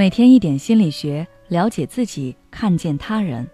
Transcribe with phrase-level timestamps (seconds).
[0.00, 3.46] 每天一点心理学，了解自己，看见他人。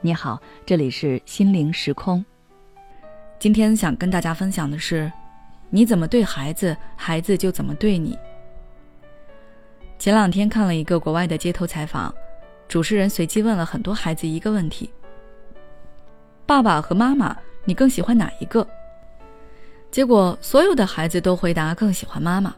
[0.00, 2.24] 你好，这里是心灵时空。
[3.38, 5.12] 今天想跟大家分享的是，
[5.68, 8.18] 你怎么对孩子，孩子就怎么对你。
[9.96, 12.12] 前两天看了一个国外的街头采访，
[12.66, 14.90] 主持人随机问了很多孩子一个问题：
[16.46, 18.66] 爸爸和妈妈，你更喜欢哪一个？
[19.92, 22.52] 结果所有的孩子都回答更喜欢妈妈。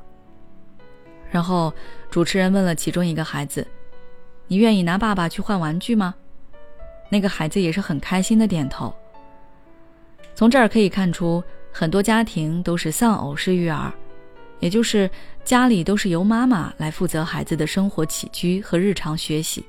[1.33, 1.73] 然后，
[2.11, 3.67] 主持人问了其中一个孩子
[4.47, 6.15] ：“你愿意拿爸爸去换玩具吗？”
[7.09, 8.95] 那个孩子也是很开心的点头。
[10.35, 13.91] 从这儿可以看出，很多家庭都是丧偶式育儿，
[14.61, 15.11] 也就是
[15.43, 19.65] 家里都是由妈妈来负责孩子的生活起居和日常学习。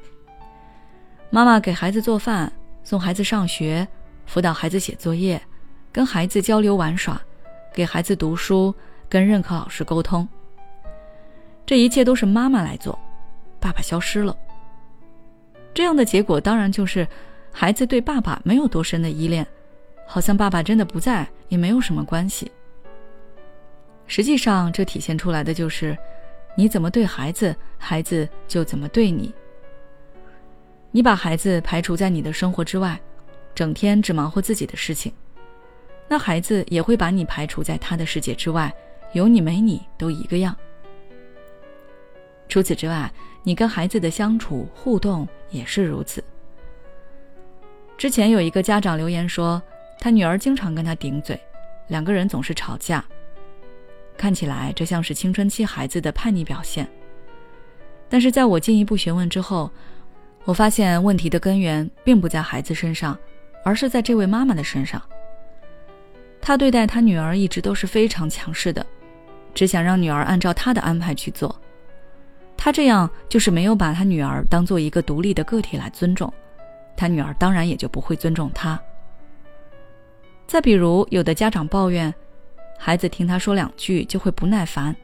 [1.30, 2.52] 妈妈给孩子做饭，
[2.84, 3.88] 送孩子上学，
[4.26, 5.42] 辅导孩子写作业，
[5.94, 7.20] 跟孩子交流玩耍，
[7.74, 8.76] 给孩子读书，
[9.08, 10.28] 跟任课老师沟通。
[11.66, 12.98] 这一切都是妈妈来做，
[13.60, 14.36] 爸爸消失了。
[15.74, 17.08] 这样的结果当然就是，
[17.52, 19.46] 孩子对爸爸没有多深的依恋，
[20.06, 22.52] 好像爸爸真的不在也没有什么关系。
[24.06, 25.98] 实际上，这体现出来的就是，
[26.56, 29.34] 你怎么对孩子，孩子就怎么对你。
[30.92, 33.00] 你把孩子排除在你的生活之外，
[33.56, 35.12] 整天只忙活自己的事情，
[36.08, 38.72] 那孩子也会把你排除在他的世界之外，
[39.14, 40.56] 有你没你都一个样。
[42.54, 46.24] 除此之外，你跟孩子的相处互动也是如此。
[47.98, 49.60] 之前有一个家长留言说，
[50.00, 51.36] 他女儿经常跟他顶嘴，
[51.88, 53.04] 两个人总是吵架。
[54.16, 56.88] 看起来这像是青春期孩子的叛逆表现。
[58.08, 59.72] 但是在我进一步询问之后，
[60.46, 63.18] 我发现问题的根源并不在孩子身上，
[63.66, 65.02] 而是在这位妈妈的身上。
[66.40, 68.86] 她对待她女儿一直都是非常强势的，
[69.56, 71.60] 只想让女儿按照她的安排去做。
[72.64, 76.34] 他这样就是没有把他女儿当做一个独立的个体来尊重，
[76.96, 78.80] 他女儿当然也就不会尊重他。
[80.48, 82.14] 再比如，有的家长抱怨，
[82.80, 84.96] 孩子听他说两句就会不耐烦。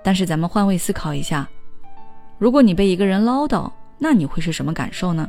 [0.00, 1.48] 但是咱们换位思考一下，
[2.38, 3.68] 如果你被一个人唠叨，
[3.98, 5.28] 那你会是什么感受呢？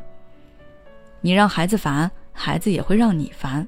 [1.21, 3.67] 你让孩子烦，孩子也会让你烦。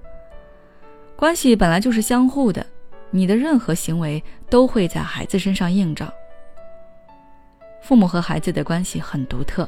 [1.15, 2.63] 关系本来就是相互的，
[3.09, 6.07] 你的任何行为都会在孩子身上映照。
[7.81, 9.67] 父母和孩子的关系很独特，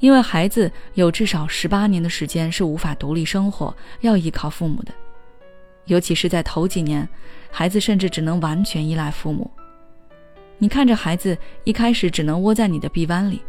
[0.00, 4.92] 因为孩子有至少十八年的时间是无法独立生活，要依靠父母的。
[5.86, 7.08] 尤其是在头几年，
[7.50, 9.50] 孩子甚至只能完全依赖父母。
[10.58, 13.40] 你看着孩子一开始只能窝在你的臂弯里，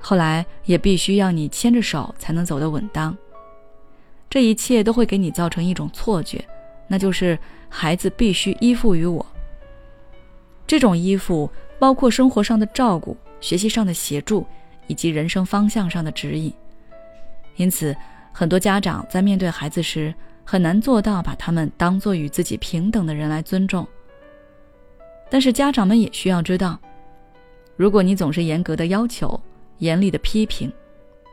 [0.00, 3.16] 后来也必须要你牵着手才能走得稳当。
[4.28, 6.44] 这一切都会给你造成一种错觉，
[6.88, 7.38] 那就是
[7.68, 9.24] 孩子必须依附于我。
[10.66, 11.48] 这种依附。
[11.84, 14.46] 包括生活上的照顾、学习上的协助，
[14.86, 16.50] 以及人生方向上的指引。
[17.56, 17.94] 因此，
[18.32, 20.14] 很多家长在面对孩子时，
[20.46, 23.86] 很难做到把他们当做与自己平等的人来尊重。
[25.28, 26.80] 但是，家长们也需要知道，
[27.76, 29.38] 如果你总是严格的要求、
[29.76, 30.72] 严厉的批评，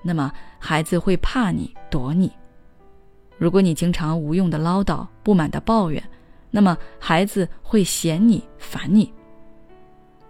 [0.03, 0.29] 那么
[0.59, 2.27] 孩子会怕你、躲你；
[3.37, 6.03] 如果你经常无用的唠叨、不满的抱怨，
[6.49, 9.13] 那么孩子会嫌你、烦你。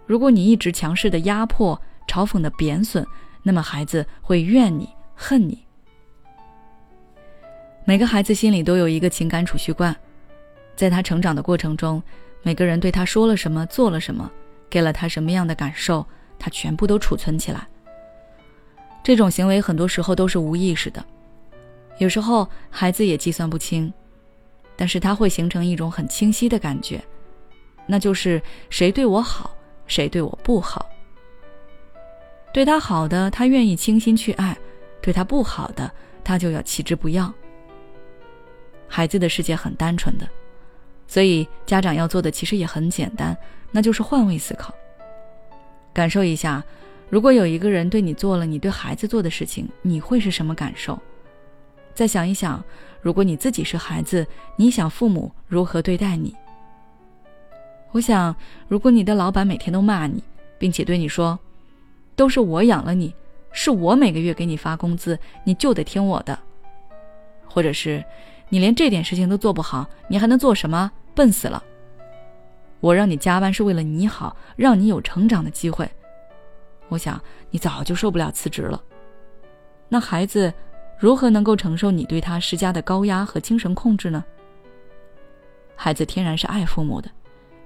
[0.06, 3.06] 如果你一直强势的压迫、嘲讽的贬损，
[3.42, 5.64] 那么孩子会怨你、恨你。
[7.84, 9.94] 每个孩子心里都有一个情感储蓄罐，
[10.76, 12.02] 在他成长的过程中，
[12.42, 14.30] 每个人对他说了什么、做了什么，
[14.70, 16.06] 给了他什么样的感受，
[16.38, 17.66] 他全部都储存起来。
[19.02, 21.04] 这种行为很多时候都是无意识的，
[21.98, 23.92] 有时候孩子也计算不清，
[24.76, 27.02] 但是他会形成一种很清晰的感觉，
[27.86, 28.40] 那就是
[28.70, 29.52] 谁对我好。
[29.86, 30.88] 谁对我不好？
[32.52, 34.54] 对他好的，他愿意倾心去爱；
[35.00, 35.90] 对他不好的，
[36.22, 37.32] 他就要弃之不要。
[38.86, 40.28] 孩子的世界很单纯的，
[41.06, 43.34] 所以家长要做的其实也很简单，
[43.70, 44.74] 那就是换位思考，
[45.94, 46.62] 感受一下，
[47.08, 50.98] 如果有一个人对你做了你对孩子做的事情，你会是什么感受？
[51.94, 52.62] 再想一想，
[53.00, 54.26] 如果你自己是孩子，
[54.56, 56.34] 你想父母如何对待你？
[57.92, 58.34] 我想，
[58.68, 60.22] 如果你的老板每天都骂你，
[60.58, 61.38] 并且对你说
[62.16, 63.14] ：“都是我养了你，
[63.52, 66.38] 是我每个月给你发工资，你就得听我的。”
[67.46, 68.02] 或者是
[68.48, 70.90] 你连这点事情都做不好，你还能做什么？
[71.14, 71.62] 笨死了！
[72.80, 75.86] 我让你加班是为了你好，让你有成长的机会。
[76.88, 78.82] 我想你早就受不了辞职了。
[79.88, 80.50] 那孩子
[80.98, 84.24] 如何能够承受你对他施加的高压和精神控制呢？
[85.76, 87.10] 孩子天然是爱父母的。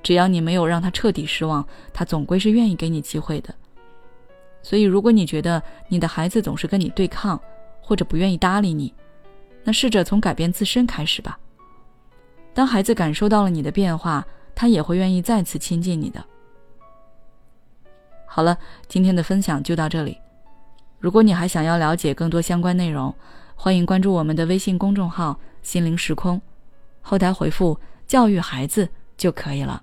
[0.06, 3.52] 只要你没有让他彻底失望，他总归是愿意给你机会的。
[4.62, 7.40] 所以，如果你觉得你的孩子总是跟你对抗，
[7.80, 8.94] 或者不愿意搭理你，
[9.64, 11.36] 那试着从改变自身开始吧。
[12.54, 14.24] 当孩子感受到了你的变化，
[14.54, 16.24] 他也会愿意再次亲近你的。
[18.28, 18.56] 好了，
[18.86, 20.16] 今天的分享就到这里。
[21.00, 23.12] 如果你还想要了解更多相关内容，
[23.56, 26.40] 欢迎关注我们的微信公众号“心灵时空”，
[27.02, 27.76] 后台回复
[28.06, 28.88] “教育孩子”
[29.18, 29.82] 就可以了。